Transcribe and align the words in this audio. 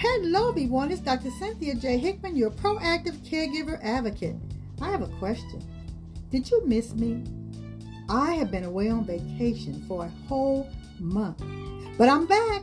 Hello, 0.00 0.50
everyone. 0.50 0.92
It's 0.92 1.00
Dr. 1.00 1.28
Cynthia 1.40 1.74
J. 1.74 1.98
Hickman, 1.98 2.36
your 2.36 2.52
proactive 2.52 3.16
caregiver 3.28 3.82
advocate. 3.82 4.36
I 4.80 4.92
have 4.92 5.02
a 5.02 5.08
question. 5.18 5.60
Did 6.30 6.48
you 6.48 6.64
miss 6.64 6.94
me? 6.94 7.24
I 8.08 8.34
have 8.34 8.52
been 8.52 8.62
away 8.62 8.90
on 8.90 9.04
vacation 9.04 9.84
for 9.88 10.04
a 10.04 10.28
whole 10.28 10.70
month, 11.00 11.42
but 11.98 12.08
I'm 12.08 12.26
back. 12.26 12.62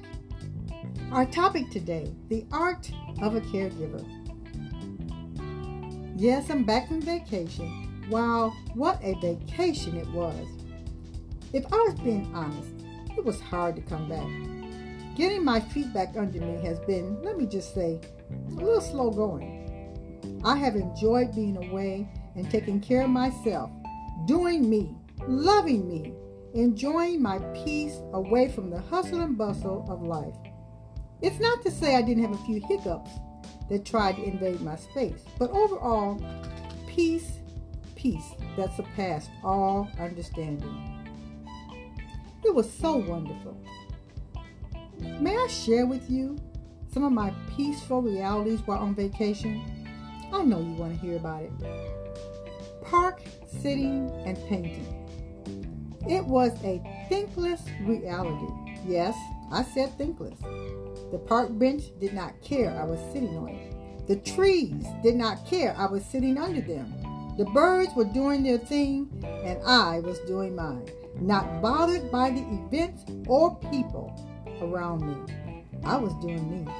Our 1.11 1.25
topic 1.25 1.69
today 1.71 2.09
the 2.29 2.45
art 2.53 2.89
of 3.21 3.35
a 3.35 3.41
caregiver. 3.41 4.01
Yes, 6.15 6.49
I'm 6.49 6.63
back 6.63 6.87
from 6.87 7.01
vacation. 7.01 8.07
Wow, 8.09 8.53
what 8.75 8.97
a 9.03 9.13
vacation 9.19 9.97
it 9.97 10.09
was. 10.11 10.47
If 11.51 11.65
I 11.65 11.75
was 11.75 11.95
being 11.95 12.31
honest, 12.33 12.69
it 13.17 13.25
was 13.25 13.41
hard 13.41 13.75
to 13.75 13.81
come 13.81 14.07
back. 14.07 14.64
Getting 15.15 15.45
my 15.45 15.61
feet 15.61 15.93
back 15.93 16.17
under 16.17 16.41
me 16.41 16.61
has 16.65 16.77
been, 16.81 17.21
let 17.21 17.37
me 17.37 17.45
just 17.45 17.73
say, 17.73 18.01
a 18.29 18.51
little 18.51 18.81
slow 18.81 19.09
going. 19.09 20.41
I 20.43 20.57
have 20.57 20.75
enjoyed 20.75 21.33
being 21.33 21.55
away 21.55 22.07
and 22.35 22.51
taking 22.51 22.81
care 22.81 23.03
of 23.03 23.09
myself, 23.09 23.71
doing 24.27 24.69
me, 24.69 24.93
loving 25.25 25.87
me, 25.87 26.13
enjoying 26.53 27.21
my 27.21 27.39
peace 27.63 27.97
away 28.11 28.51
from 28.51 28.69
the 28.69 28.81
hustle 28.81 29.21
and 29.21 29.37
bustle 29.37 29.85
of 29.89 30.01
life. 30.01 30.35
It's 31.21 31.39
not 31.39 31.63
to 31.63 31.71
say 31.71 31.95
I 31.95 32.01
didn't 32.01 32.23
have 32.23 32.33
a 32.33 32.45
few 32.45 32.61
hiccups 32.67 33.11
that 33.69 33.85
tried 33.85 34.17
to 34.17 34.23
invade 34.23 34.59
my 34.59 34.75
space, 34.75 35.23
but 35.39 35.49
overall, 35.51 36.21
peace, 36.87 37.39
peace 37.95 38.31
that 38.57 38.75
surpassed 38.75 39.29
all 39.45 39.89
understanding. 39.97 40.91
It 42.43 42.53
was 42.53 42.71
so 42.71 42.97
wonderful. 42.97 43.57
May 44.99 45.35
I 45.35 45.47
share 45.47 45.85
with 45.85 46.09
you 46.09 46.37
some 46.91 47.03
of 47.03 47.11
my 47.11 47.33
peaceful 47.55 48.01
realities 48.01 48.61
while 48.65 48.79
on 48.79 48.95
vacation? 48.95 49.61
I 50.31 50.43
know 50.43 50.59
you 50.59 50.73
want 50.73 50.93
to 50.93 50.99
hear 50.99 51.17
about 51.17 51.43
it. 51.43 51.51
Park, 52.83 53.21
sitting, 53.61 54.09
and 54.25 54.37
painting. 54.47 54.85
It 56.07 56.23
was 56.23 56.51
a 56.63 56.81
thinkless 57.09 57.61
reality. 57.81 58.53
Yes, 58.85 59.15
I 59.51 59.63
said 59.63 59.97
thinkless. 59.97 60.39
The 61.11 61.17
park 61.17 61.57
bench 61.57 61.83
did 61.99 62.13
not 62.13 62.39
care 62.41 62.77
I 62.79 62.85
was 62.85 62.99
sitting 63.11 63.37
on 63.37 63.49
it. 63.49 64.07
The 64.07 64.17
trees 64.17 64.85
did 65.01 65.15
not 65.15 65.45
care 65.47 65.75
I 65.77 65.87
was 65.87 66.05
sitting 66.05 66.37
under 66.37 66.61
them. 66.61 66.93
The 67.37 67.45
birds 67.45 67.93
were 67.95 68.05
doing 68.05 68.43
their 68.43 68.57
thing, 68.59 69.09
and 69.43 69.61
I 69.63 69.99
was 69.99 70.19
doing 70.19 70.55
mine, 70.55 70.87
not 71.19 71.61
bothered 71.61 72.11
by 72.11 72.29
the 72.29 72.45
events 72.65 73.03
or 73.27 73.55
people 73.71 74.13
around 74.61 75.01
me. 75.05 75.61
I 75.83 75.97
was 75.97 76.13
doing 76.15 76.65
me. 76.65 76.71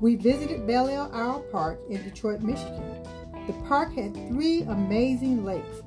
We 0.00 0.16
visited 0.16 0.66
Belle 0.66 1.10
Isle 1.12 1.44
Park 1.52 1.80
in 1.88 2.02
Detroit, 2.02 2.42
Michigan. 2.42 3.02
The 3.46 3.52
park 3.68 3.94
had 3.94 4.14
three 4.28 4.62
amazing 4.62 5.44
lakes, 5.44 5.82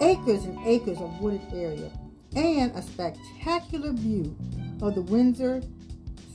acres 0.00 0.44
and 0.44 0.58
acres 0.66 0.98
of 0.98 1.20
wooded 1.20 1.42
area, 1.52 1.90
and 2.36 2.72
a 2.72 2.82
spectacular 2.82 3.92
view 3.92 4.36
of 4.82 4.94
the 4.94 5.02
Windsor 5.02 5.62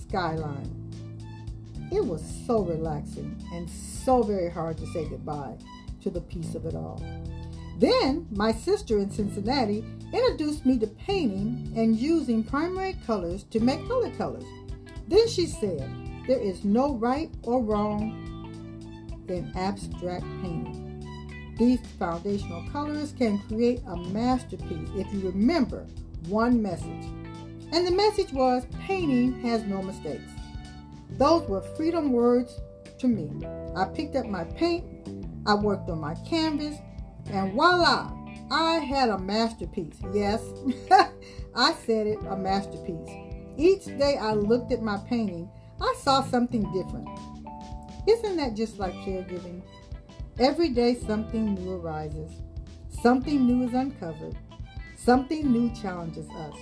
skyline. 0.01 0.75
It 1.91 2.05
was 2.05 2.23
so 2.45 2.61
relaxing 2.61 3.43
and 3.53 3.69
so 3.69 4.21
very 4.23 4.49
hard 4.49 4.77
to 4.77 4.87
say 4.87 5.07
goodbye 5.07 5.57
to 6.01 6.09
the 6.09 6.21
peace 6.21 6.55
of 6.55 6.65
it 6.65 6.75
all. 6.75 7.03
Then 7.79 8.27
my 8.31 8.51
sister 8.51 8.99
in 8.99 9.09
Cincinnati 9.09 9.85
introduced 10.11 10.65
me 10.65 10.77
to 10.79 10.87
painting 10.87 11.71
and 11.77 11.95
using 11.95 12.43
primary 12.43 12.97
colors 13.07 13.43
to 13.51 13.61
make 13.61 13.87
color 13.87 14.11
colors. 14.11 14.43
Then 15.07 15.29
she 15.29 15.45
said, 15.45 15.89
There 16.27 16.39
is 16.39 16.65
no 16.65 16.95
right 16.95 17.31
or 17.43 17.63
wrong 17.63 18.25
in 19.29 19.53
abstract 19.55 20.25
painting. 20.41 21.05
These 21.57 21.79
foundational 21.97 22.69
colors 22.69 23.13
can 23.17 23.39
create 23.47 23.81
a 23.87 23.95
masterpiece 23.95 24.89
if 24.95 25.13
you 25.13 25.21
remember 25.21 25.85
one 26.27 26.61
message. 26.61 27.05
And 27.71 27.87
the 27.87 27.91
message 27.91 28.33
was 28.33 28.65
painting 28.81 29.39
has 29.41 29.63
no 29.63 29.81
mistakes. 29.81 30.29
Those 31.11 31.47
were 31.47 31.61
freedom 31.77 32.11
words 32.11 32.59
to 32.97 33.07
me. 33.07 33.45
I 33.77 33.85
picked 33.85 34.17
up 34.17 34.25
my 34.25 34.43
paint, 34.43 34.83
I 35.45 35.53
worked 35.53 35.89
on 35.89 35.99
my 35.99 36.15
canvas, 36.27 36.77
and 37.31 37.53
voila, 37.53 38.11
I 38.51 38.79
had 38.79 39.09
a 39.09 39.19
masterpiece. 39.19 39.97
Yes, 40.13 40.41
I 41.55 41.73
said 41.85 42.07
it, 42.07 42.19
a 42.29 42.35
masterpiece. 42.35 43.09
Each 43.57 43.85
day 43.85 44.17
I 44.17 44.33
looked 44.33 44.71
at 44.71 44.81
my 44.81 44.97
painting, 45.09 45.49
I 45.81 45.95
saw 46.01 46.23
something 46.23 46.63
different. 46.73 47.07
Isn't 48.07 48.37
that 48.37 48.55
just 48.55 48.79
like 48.79 48.93
caregiving? 49.05 49.61
Every 50.39 50.69
day 50.69 50.95
something 50.95 51.55
new 51.55 51.73
arises, 51.73 52.31
something 53.01 53.45
new 53.45 53.67
is 53.67 53.73
uncovered, 53.73 54.37
something 54.95 55.51
new 55.51 55.69
challenges 55.75 56.29
us. 56.29 56.55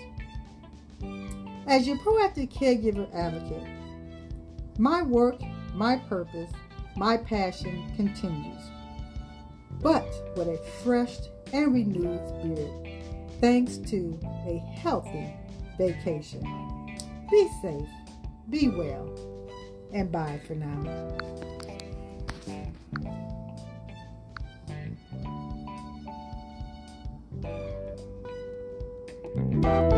As 1.67 1.87
your 1.87 1.97
proactive 1.97 2.51
caregiver 2.51 3.13
advocate, 3.13 3.67
my 4.79 5.03
work, 5.03 5.39
my 5.73 5.97
purpose, 5.97 6.51
my 6.95 7.17
passion 7.17 7.91
continues, 7.95 8.63
but 9.81 10.07
with 10.35 10.47
a 10.47 10.57
fresh 10.83 11.17
and 11.53 11.73
renewed 11.73 12.21
spirit, 12.27 13.03
thanks 13.39 13.77
to 13.77 14.19
a 14.47 14.57
healthy 14.79 15.33
vacation. 15.77 16.41
Be 17.29 17.49
safe, 17.61 17.89
be 18.49 18.69
well, 18.69 19.09
and 19.93 20.11
bye 20.11 20.39
for 20.47 20.55
now. 20.55 21.17
Thank 29.63 29.93